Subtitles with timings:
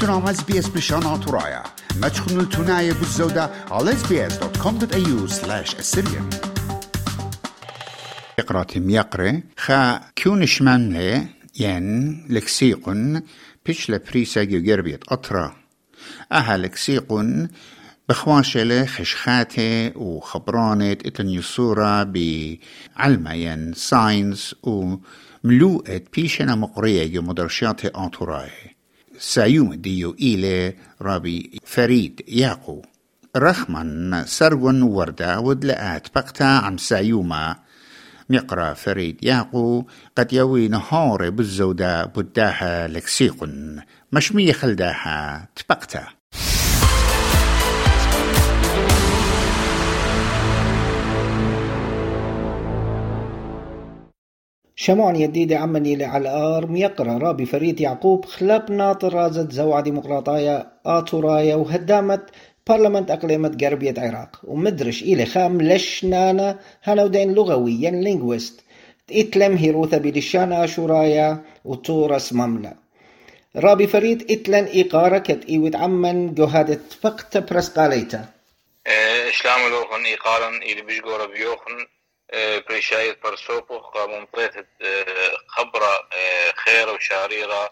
[0.00, 1.62] درام اس بي اس بشان ترايا
[2.00, 6.36] ما تخنوا التناية بالزودة على sbs.com.au slash assyrian
[8.38, 11.28] يقرأ يقرأ خا كونش منه
[11.60, 13.22] ين لكسيقن
[13.66, 15.56] بيش لبريسا جربيت أطرا
[16.32, 17.48] أها لكسيقن
[18.08, 28.75] بخواشلة خشخاتي وخبرانة اتن يصورة بعلمة ين ساينس وملوءة بيشنا مقرية مدرشات أنتوراي
[29.18, 32.82] سايوم ديو إيلي رابي فريد ياقو
[33.36, 37.56] رخمن سرون وردة ودلقات بقتا عم سايوما
[38.30, 39.84] مقرأ فريد ياقو
[40.18, 46.06] قد يوي نهار بالزودة بداها لكسيقن مشمية خلداها تبقتا.
[54.86, 61.54] شمعن يديد عمني على الآر يقرأ رابي فريد يعقوب خلاب ناطر رازت زوعة ديمقراطية آتورايا
[61.54, 62.22] وهدامت
[62.66, 68.60] برلمنت أقليمة غربية العراق ومدرش إلي خام لشنانا هنودين لغويا لينغويست.
[69.12, 72.74] إتلم هيروثا بلشانا آشورايا وتورس مملا.
[73.56, 78.24] رابي فريد إتلن إيقارة كت عمن جهادة فقط برسقاليتا.
[79.30, 81.95] إسلام لوخن إيقارا إلي بيشغور بيوخن.
[83.24, 84.26] برسوبو قاموا
[85.48, 86.08] خبرة
[86.64, 87.70] خير وشاريرة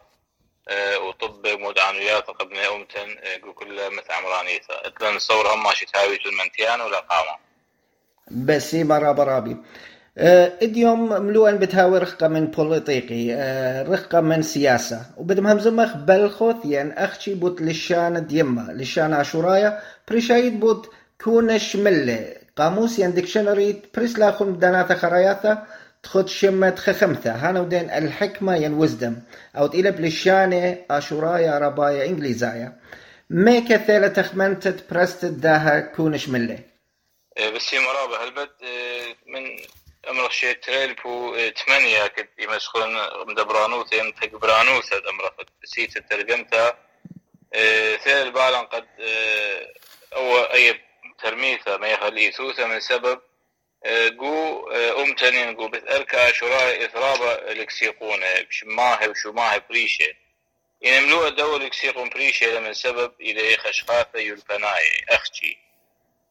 [1.09, 3.17] وطب مدعنويات قبل أمتن
[3.55, 7.39] كل مثل عمرانيثة اتلن الصور هم ماشي تهاوي المنتيان ولا قامة.
[8.31, 9.57] بس برا برابي
[10.63, 13.31] اديوم ملوان بتهاوي رقة من بوليطيقي
[13.89, 15.07] رقة من سياسة.
[15.17, 20.91] وبدم همزمخ بلخوث يعني أخشي بوت لشان ديما لشان عاشورايا بريشايد بوت
[21.25, 22.44] كونش ملة.
[22.57, 25.67] قاموس ين ديكشنري بريس لاخم داناتا خراياتا
[26.03, 29.17] تخد شمت خخمثة هانو دين الحكمة ين وزدم
[29.57, 32.73] أو تقيل بلشانة آشورايا ربايا إنجليزايا
[33.31, 36.59] ميكا ثالة تخمنتت برست داها كونش ملة
[37.55, 38.51] بس هي مرابة هلبت
[39.27, 39.43] من
[40.11, 45.31] أمر شيء تريل بو ثمانية كد يمسخون مدبرانوث ين تقبرانوث أمر
[45.65, 46.75] سيت ترجمتها
[48.05, 48.87] ثيل بالا قد
[50.17, 50.84] أو اي
[51.25, 53.21] ترميثة ما يخلي ثوثة من سبب
[54.11, 60.15] جو أمتنين جو بتأركا شراء إثرابة لكسيقونة بشماهي وشماهي بريشة.
[60.83, 65.59] يعني ملوء الدول لكسيقون بريشة من سبب إلى خشخاثة يلبناي أختي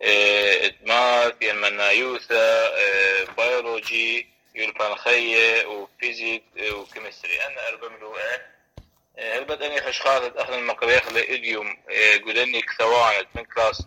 [0.02, 2.70] إدماث ينمنايوثة
[3.38, 7.42] بيولوجي يلبن خية وفيزيك وكيمستري.
[7.48, 8.42] أنا أربع ملوءة
[9.20, 11.78] هلبت أني خشخاثة أخذ المقريخ لإديوم
[12.28, 13.82] قدني كثوانت من كلاس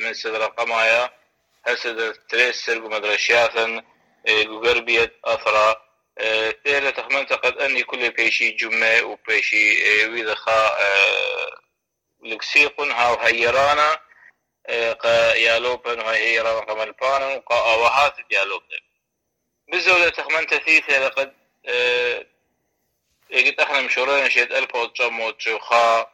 [0.00, 1.10] من سدر قمايا
[1.66, 3.82] هسد تريسر ومدرشياثن
[4.28, 5.82] وغربية أثرا
[6.64, 10.76] تيلا تخمنت قد أني كل بيشي جمع وبيشي ويدخا
[12.22, 13.98] لكسيقن هاو هيرانا.
[15.00, 18.80] قا يالوبن هيرانا قمالبانا وقا أوهات يالوبن.
[19.68, 21.32] بالزولة تخمنت ثيثة لقد
[23.32, 26.11] قلت إحنا مشورين شيد ألف وتشمو تشوخا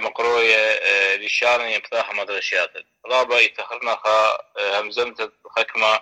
[0.00, 0.80] مقروية
[1.16, 2.70] لشان يبتاح مدرشيات
[3.06, 4.38] رابع يتخرنا خا
[4.80, 6.00] همزمت حكمة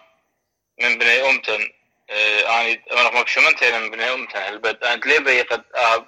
[0.81, 1.73] من بني أمتن
[2.09, 6.07] يعني أنا مكشمنت هنا من بني أمتن البد أنت ليه قد أهب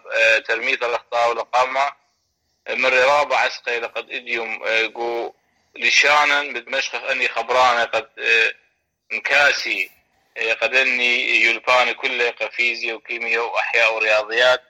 [0.48, 1.93] ترميث الأخطاء والقامة
[2.71, 5.32] من رابع عسقي لقد إديوم جو
[5.77, 8.09] لشانا بدمشق أني خبرانة قد
[9.12, 9.91] مكاسي
[10.60, 14.62] قد أني يلباني كله كفيزياء وكيمياء وأحياء ورياضيات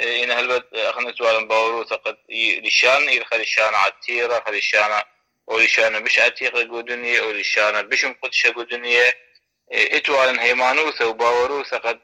[0.00, 2.16] إن هلبت أخنا سؤال باورو قد
[2.64, 5.02] لشان إلى خليشان عتيرة خليشان
[5.46, 9.14] ولشان مش عتيقة قدنية ولشان بش مقدشة قدنية.
[9.72, 12.00] إتوالن هيمانوثة وباوروثة قد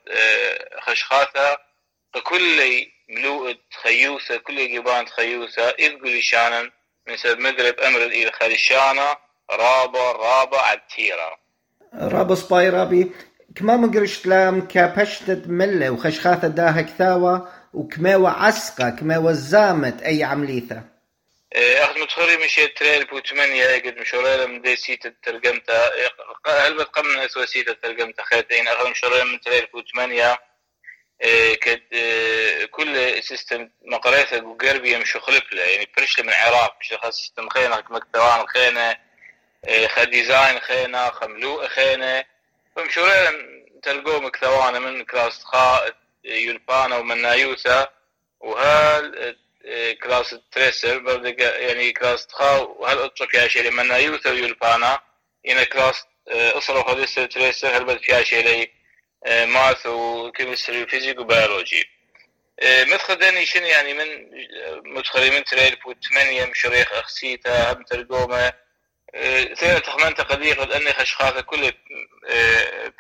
[0.81, 1.59] خشخاثة
[2.25, 6.71] كل ملوء خيوثة كل جبان خيوثة إذ لشانا
[7.09, 9.17] من سبب مغرب أمر إلى خليشانة
[9.51, 11.39] رابا رابا عتيرة.
[11.95, 13.13] رابا سباي رابي
[13.57, 20.83] كما مقرش لام كابشتت ملة وخشخاثة داها كثاوة وكما عسقة كما زامت أي عمليثة.
[21.57, 25.91] أخذ متخري مشي تريل بو ثمانية قد مشوريلا من دي سيت ترجمتها
[26.47, 30.39] هل بتقمن أسوى سيت ترجمتها أخذ مشوريلا من تريل بو ثمانية
[31.61, 31.81] كد
[32.71, 35.63] كل سيستم مقريثة وقربي يمشي خلق له.
[35.63, 38.99] يعني برش من العراق مش خاص سيستم خينا مكتوان خينا
[39.89, 42.25] خا ديزاين خينا خملوء خينا
[42.77, 43.33] فمشوريلا
[43.83, 45.81] تلقوه مكتوانة من كلاس خا
[46.27, 47.89] يلبانا ومنايوسا
[48.41, 49.37] وهال
[50.03, 55.01] كلاس تريسر يعني كلاس تخا وهل اطلق يا شيء منايوسا ويلبانا
[55.49, 58.71] إن كلاس أصلا خديس تريسر هل بد فيها شيء لي
[59.47, 61.89] ماث وكيمستري وفيزيك وبيولوجي؟
[62.63, 64.07] مثل دني شنو يعني من
[64.95, 68.53] مدخلي من تريل فوت ثمانية مشريخ أخسيتا هم ترقومة
[69.55, 71.73] ثيرة تخمنت قد قد أني خشخاثة كل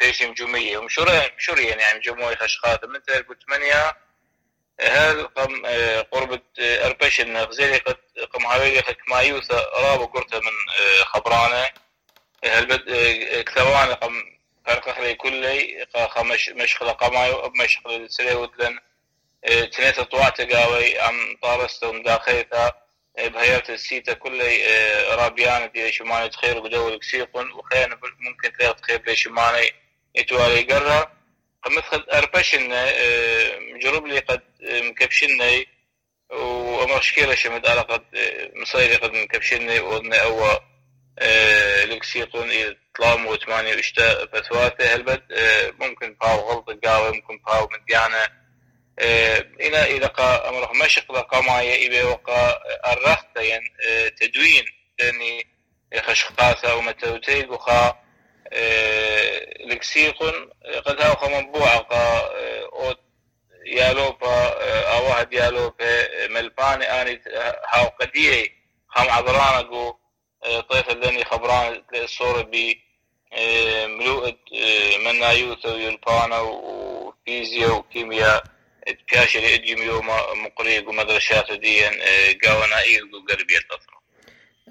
[0.00, 3.96] بيشي مجومية ومشورين مشورين يعني مجموعة خشخاثة من فوت ثمانية
[4.80, 5.66] هل قم
[6.12, 7.96] قربة أربش غزيلي قد
[8.32, 10.52] قم هاويلي كمايوثة رابو قرتها من
[11.04, 11.70] خبرانة.
[12.44, 12.90] هل بد
[13.42, 14.22] كثوانة قم
[14.66, 18.78] فرقخلي كلي خمش مشخلة قمايو مشخلة سليوت لن
[19.70, 22.72] تنيت طوعت قاوي أم طارستهم داخيتا
[23.18, 24.42] بهيرت السيتا كل
[25.10, 29.72] رابيان دي شماني تخير قدول كسيقن وخير ممكن تلاقي تخير لي شماني
[30.14, 31.08] يتوالي قرر.
[31.66, 32.68] مثل اربشن
[33.74, 35.66] مجرب لي قد مكبشني
[36.30, 38.04] ومشكلة شمد على قد
[38.54, 40.60] مصيري قد مكبشني وضني أو
[41.84, 44.94] لكسيقون إلى طلام وثمانية واشتا فتواته.
[44.94, 45.22] هلبت
[45.78, 48.45] ممكن باو غلط قاوي ممكن باو مديانة
[48.98, 52.62] إلى إلى قا امره مشق قماية إلى وقا
[52.92, 53.60] الرخت ين
[54.20, 54.64] تدوين.
[54.98, 55.46] لأني
[56.00, 57.98] خشقاثة ومتوتيق وخا
[59.60, 60.50] لكسيقن.
[60.86, 62.30] قد هاو خا منبوع قا
[62.72, 62.98] أوت
[63.66, 64.48] يالوبا
[64.96, 66.84] أو واحد يالوبا ملباني.
[66.84, 67.22] آني
[67.72, 68.48] هاو قديه
[68.88, 69.94] خام عبرانا قو
[70.70, 72.74] طيف اللي خبران الصورة ب
[73.86, 74.36] ملوءة
[74.98, 78.44] منايوث ويلبانا وفيزياء وكيمياء.
[79.12, 80.06] بياشري اديم يوم
[80.44, 81.90] مقريق ومدرسات ديا
[82.44, 83.96] قاونا ايغو قربية الاطراف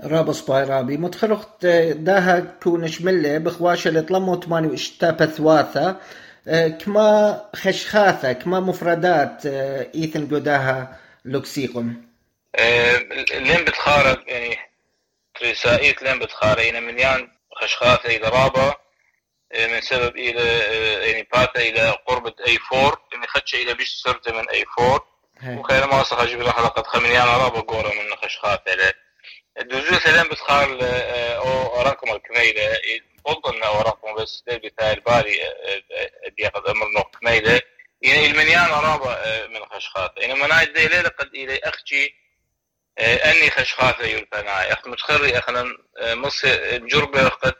[0.03, 1.65] رابص باي رابي متخلقت
[1.95, 5.97] داها كونش ملي بخواشة اللي طلمو تماني واشتا ثواثة
[6.69, 9.45] كما خشخاثة كما مفردات
[9.95, 12.07] إيثن قداها لوكسيقون.
[13.33, 14.57] لين بتخارج يعني
[15.39, 17.27] تريسائيت لين بتخارج يعني من يان
[17.61, 18.75] خشخاثة إلى رابا
[19.57, 20.43] من سبب إلى
[21.09, 25.05] يعني باتا إلى قربة اي 4 يعني خدش إلى بيش صرت من اي 4
[25.47, 28.93] وخير ما وصل جبل حلقة خمينيان رابا قورة من خشخات إلى
[29.59, 30.83] الدوزو ثلاث بتخال
[31.35, 32.77] أو رقم الكميلة.
[33.25, 35.39] بظن أو رقم بس ده بتاع الباري
[36.55, 37.61] قد أمر نوع كميلة.
[38.01, 42.15] يعني المنيان رابا من خشخات يعني منايد دي ليلة قد إلى اخشي
[42.99, 45.65] أني خشخات يلبناي أخ متخري أخنا
[46.01, 47.55] مصر جربة قد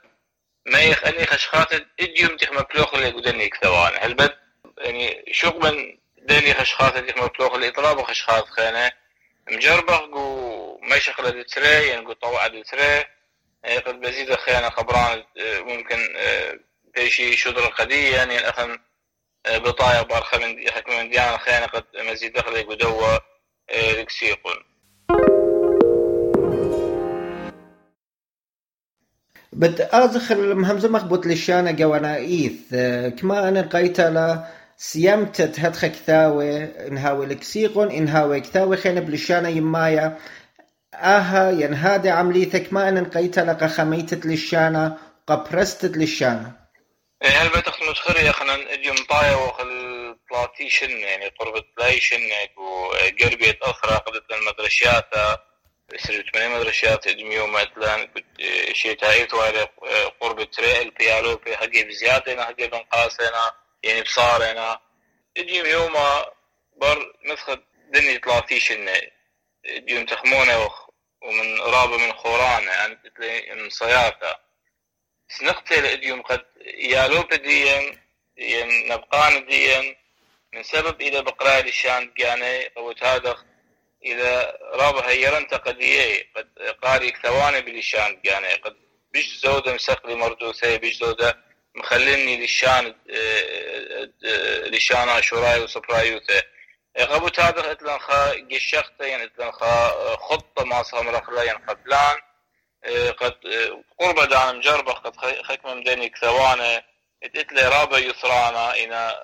[0.66, 4.36] ما يخلي خشخات اديوم تخ مبلوخ اللي قدني كثوان هالبد
[4.78, 8.92] يعني شوق من دني خشخات تخ مبلوخ اللي اطلاب خشخات خانه
[9.52, 13.06] مجربه قو ما يشغل التري يعني قو طوع التري
[13.66, 15.98] قد بزيد خيانة خبران ممكن
[16.96, 18.80] بيشي شدر القدية يعني أخن
[19.48, 23.22] بطايا بارخة من حكم من ديان خيانة قد مزيد دخل قدوة
[23.76, 24.56] لكسيقون.
[29.58, 32.76] بد آزخر المهمزة مخبوط لشانة جوانا إيث
[33.20, 34.48] كما أنا قيتا لا
[34.78, 40.18] سيمتت هدخ كثاوي إنهاوي لكسيقون إنهاوي كثاوي خينا بلشانة يمايا.
[40.94, 44.98] آها ينهادي عمليثة كما أنا قيتا لقا خميتت لشانة
[45.28, 46.52] قبرستت لشانة.
[47.24, 52.22] هل بتخت متخري أخنا اليوم طايا وخل طلاتي شن يعني قربة لاي شن
[52.58, 55.10] وقربية أخرى قدت المدرشات
[55.94, 58.10] سرت من مدرسات ادميو مثلا
[58.74, 59.64] شيء تايت ولا
[60.20, 63.52] قرب تريل بيالو في حقي بزيادة حقي بنقاسنا
[63.84, 64.80] يعني بصارنا
[65.38, 66.26] اديم يوما
[66.76, 69.02] بر مثل دني طلاتيش انه
[69.66, 70.70] اديم تخمونة
[71.22, 73.00] ومن رابة من خورانا يعني
[73.56, 74.40] من صياطة
[75.30, 77.98] سنقتل اديم قد يالو بديا
[78.38, 79.96] ين نبقان ديا
[80.54, 83.46] من سبب إذا بقرأ لشان يعني أو تادخ
[84.04, 86.48] إذا رابها يرنت قديه قد
[86.84, 88.76] قاري ثواني بلشان يعني قد
[89.12, 91.38] بيش زودة مسقلي مردوثة بيش زودة
[91.76, 92.96] مخليني لشان
[94.72, 96.44] لشان شراي وسبرايوثة
[96.98, 102.16] قبو تادخ اتلن خا قشخته يعني اتلن خا خطة ما صام يعني قبلان
[103.18, 103.36] قد
[104.00, 106.84] قرب دان مجربة قد خكم مدني كثوانة
[107.24, 109.20] إتلي رابا يثرانا إنا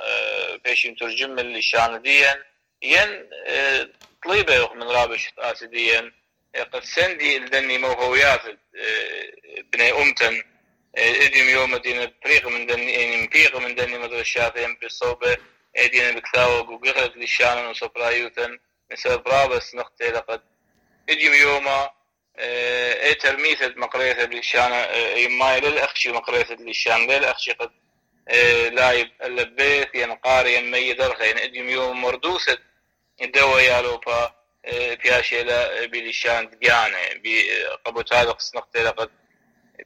[0.63, 2.43] بيش يترجم اللشان ديا
[2.81, 3.29] ين
[4.23, 6.11] طليبة من رابش آسديا
[6.73, 8.41] قد سندي الدني موهويات
[9.73, 10.43] بني أمتن.
[10.95, 15.37] إديم يوم دين بريق من دني يعني مبيق من دني مدرشات ين بالصوبة
[15.77, 18.59] ادين بكثاوة وقغلت لشانا وسبرايوتن
[18.91, 20.41] مثل برابس نقطة لقد.
[21.09, 21.89] إديم يوما
[22.39, 27.71] اي ترميثة مقريثة لشانا يماي للأخشي مقريثة لشان للأخشي قد
[28.73, 32.57] لايب اللبيث ين قاري ين مي درخة ين إديم يوم مردوسة
[33.19, 34.35] دوا يالوبا
[35.03, 39.09] بياشي لا بلشان ديانة بقبوت هذا قصنقت لقد.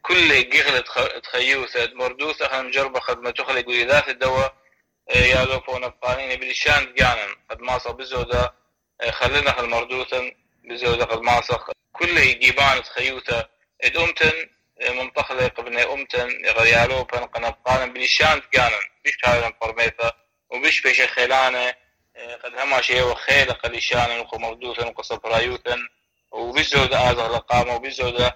[0.01, 0.83] كل قغلة
[1.23, 4.53] تخيوثة مردوثة خم جربة خدمة تخلق ذات الدواء
[5.15, 8.53] يا لو فون القانين بلشان جانن قد ماسخ بزودة.
[9.11, 10.31] خلنا المردوثا
[10.63, 13.43] بزودة قد ماسخ كل جيبان خيوته
[13.81, 14.49] ادومتن
[14.89, 20.11] منطخلة قبل أمتن غيالو بن قنبقانا بلشان جانن بيش كارن فرميثا
[20.49, 21.84] وبيش بيش خيلانة.
[22.43, 25.77] قد هما شيء وخيل قليشان وقمردوثا وقصبرايوثا
[26.31, 28.31] وبزود آزغ لقامة وبزود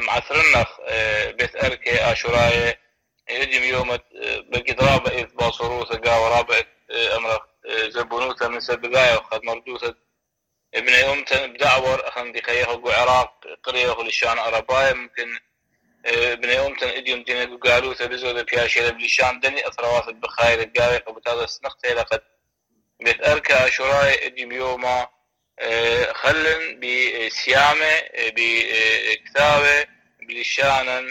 [0.00, 0.68] معثرنخ
[1.38, 2.76] بيت أركي آشوراي
[3.30, 3.98] يجم يوم
[4.50, 7.40] بقيت رابع إذ باصروثا قا ورابع أمر
[7.88, 9.94] زبونوثا من سبقايا وخد مردوثا
[10.74, 15.38] ابن يومتا بدعور أخن دي خيه عراق قرية لشان أربايا ممكن
[16.06, 22.20] ابن يومتا إديوم دينا قالوا تبزو بياشي لبلشان دني أثروات بخاير القاري قبتاذا سنقتي لقد
[23.00, 23.68] بيت أركا
[24.52, 25.06] يوما
[26.12, 28.02] خلن بسيامة
[28.36, 29.86] بكتابة
[30.28, 31.02] بلشانا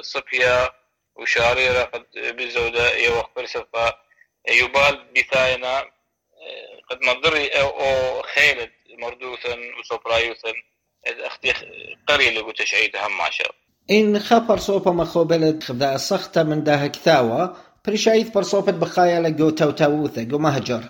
[0.00, 0.70] صبيا
[1.16, 3.94] وشاريرة قد بزودة يوخ برسفة
[4.50, 5.84] يبال بثاينا
[6.90, 7.72] قد مضري أو
[8.22, 10.52] خيلت مردوثا وسوبرايوثا
[11.06, 11.52] أختي
[12.08, 13.50] قرية اللي قلت شعيد هم ما شاء
[13.90, 20.30] إن خبر صوبة مخوبلت خذا سخطة من ده كثاوة بريشايث برصوبة بخايا لقو تو تووثة
[20.30, 20.82] قو مهجر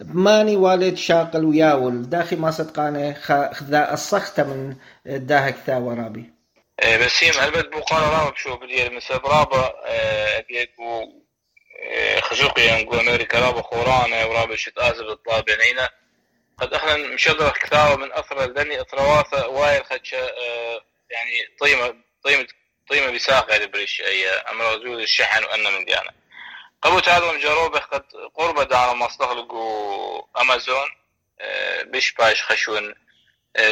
[0.00, 3.14] ماني والد شاقل وياول داخي ما صدقاني
[3.54, 6.24] خذا السخطة من ده كثاوة رابي
[7.00, 9.72] بس هي هلبت بقال رابا بشو بدي المساب رابا
[10.38, 11.12] اكيكو
[12.22, 15.88] خزوقي نقول أمريكا رابا خورانا ورابا شت ازب الطلاب بينينا
[16.58, 20.12] قد إحنا مشدرة كثاوة من اثر الدني اثرواثة وايل خدش
[21.10, 21.94] يعني طيمة
[22.24, 22.46] طيمة
[22.90, 26.10] طيمة بساقة لبريش اي أمر وجود الشحن وان من ديانا
[26.82, 30.88] قبو تعالوا مجروبة قد قربة دانا مصدغلقو أمازون
[31.84, 32.94] بيش باش خشون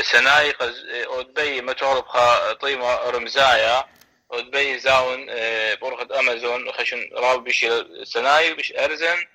[0.03, 0.75] سناي قد
[1.09, 2.17] ودبي ما تعرف
[2.61, 3.85] طيمة رمزايا
[4.31, 5.27] ودبي زاون
[5.83, 7.67] برخة أمازون خشون راب بيش
[8.05, 9.27] سناي بيش أرزن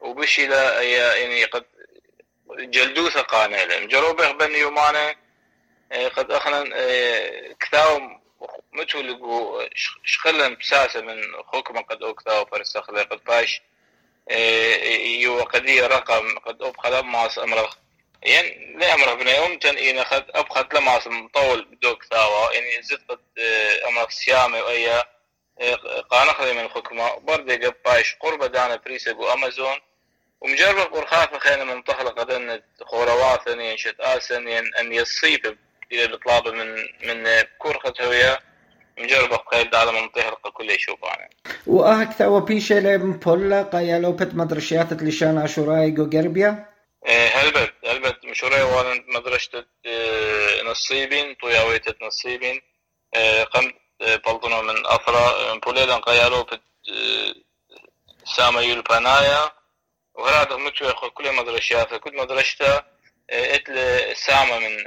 [0.00, 1.64] وبيش يعني قد
[2.58, 3.80] جلدوثة قانيلة.
[3.80, 5.16] مجروبة بني يومانا
[6.16, 6.64] قد اخنا
[7.60, 8.17] كثاو
[8.72, 9.62] متو لقو
[10.04, 13.62] شخلن بساسة من حكم قد اوكثاو فرسخلة قد باش
[15.20, 17.76] يو قدية رقم قد ابخى لماس امرخ.
[18.22, 23.10] يعني لا امرخ بنا يوم تن اينا قد ابخت لماس مطول بدوك ثاوة يعني زدت
[23.10, 23.20] قد
[23.88, 25.04] امرخ سيامة وايا
[26.10, 29.78] قانخلي من حكمة برضه قد باش قربة دانا بريسة آمازون.
[30.40, 35.58] ومجرد قرخافة خينا من طهلة قد خوروات ينشت آسن أن يصيب
[35.92, 38.38] الطلاب من من كورخة هوية
[38.98, 41.28] مجرد قيد على منطقة كل يشوف أنا
[41.66, 46.68] وأهكتا وبيشة لم بولا قايا لو بت مدرشيات لشان عشوراي جو جربيا
[47.06, 49.64] هلبت هلبت مشوري وأنا مدرسة
[50.64, 52.60] نصيبين طياويتة نصيبين.
[53.54, 56.60] قمت بلطنو من أثرى بوليلا قايا لو بت
[58.36, 59.50] ساما يلبانايا
[60.14, 62.82] وهذا متو كل مدرسيات كل مدرسته
[63.30, 63.76] إتل
[64.16, 64.84] سامة من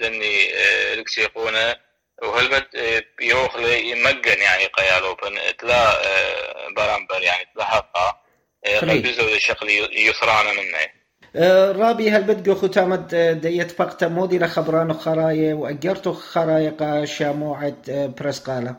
[0.00, 0.52] دني
[0.94, 1.76] لكسيقونة
[2.22, 2.68] وهلبت
[3.20, 6.02] يوخلي يمجن يعني قيالو بن إتلا
[6.76, 8.20] برامبر يعني اتلا حقا
[8.80, 10.78] قلبزو الشكل يسرانا منه
[11.72, 18.76] رابي هل بدقو ختامت ديت فقط مودي لخبران خراية وأجرتو خرايق شاموعة برسقالة؟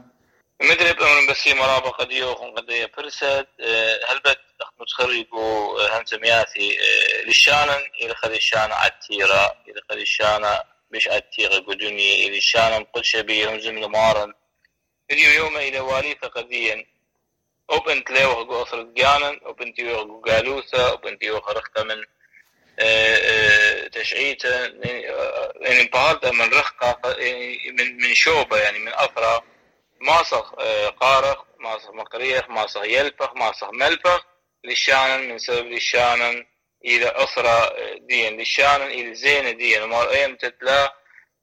[0.62, 3.47] مدري بأمر بسي مرابا قد يوخن قد برسد
[4.09, 4.45] هل بد
[4.79, 6.77] متخرجو هنسمياتي
[7.27, 14.34] لشانا إلى خليشانا عتيرة إلى خليشانا مش عتيرة قدوني إلى شانا قد شبيه رمزم لمارن.
[15.12, 16.86] إليو يوم إلى واليثة قديا
[17.70, 22.03] وبنت ليوه قو أصر جانا وبنت يوه قو قالوثة وبنت يوه خرخت من
[23.91, 24.50] تشعيته
[25.62, 27.15] يعني بهذا من رخقة
[27.72, 29.44] من من شوبة يعني من أثرة
[30.01, 30.53] ماسخ
[31.01, 34.25] قارخ ماسخ مقريخ ماسخ يلفخ ماسخ ملفخ.
[34.65, 36.45] لشانا من سبب لشانا
[36.86, 38.41] إلى أسرة دين.
[38.41, 39.81] لشانا إلى زينة دين.
[39.81, 40.95] وما أيام تتلا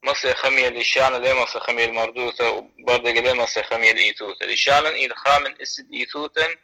[0.03, 4.45] مصر خمية لشانا ليه مصر خمية المردوثة؟ وبرضه ليه مصر خمية الإيثوثة.
[4.45, 6.55] لشانا إلى خامن إسد إيثوثا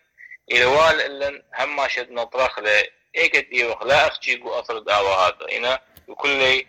[0.51, 2.83] إلى وال إلا هم شد نطرخ له
[3.17, 5.57] إيكت إيوخ لا أخشي قو أثر دعوة هذا.
[5.57, 6.65] هنا وكل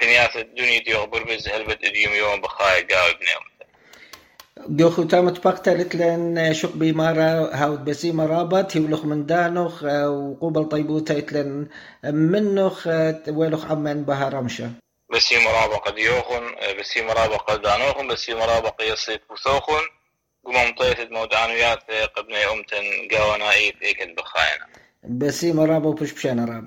[0.00, 3.44] بنياس الدنيا دي أخبر بز هلبت إديوم يوم بخاي قاوي بنيوم.
[4.66, 11.68] جو ختامت بقتلت لن شق بمارا هاود بسي مرابط هيولخ من دانوخ وقوبل طيبوتا اتلن
[12.04, 12.86] منوخ
[13.28, 14.70] ويلخ عمان بها رمشة.
[15.10, 16.44] بسي مرابا قد يوخن
[16.80, 19.82] بسي مرابا قد دانوخن بسي مرابا قيصيب وثوخن
[20.44, 24.66] قمم طيت مودعنويات قبني أمتن قاونا إيت إيكت بخاينا
[25.04, 26.64] بسي مرابا وبش بشانا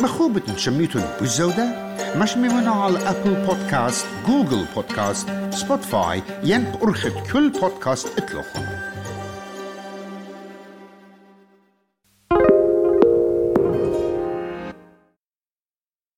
[0.00, 1.86] مخوبة شميتون بالزودة؟
[2.16, 8.66] مش ممنوع على أبل بودكاست جوجل بودكاست سبوتفاي ين أرخد كل بودكاست اطلقهم